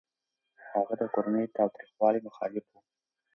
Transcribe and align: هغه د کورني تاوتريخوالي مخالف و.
هغه 0.73 0.93
د 1.01 1.03
کورني 1.13 1.43
تاوتريخوالي 1.57 2.19
مخالف 2.27 2.65
و. 2.69 2.73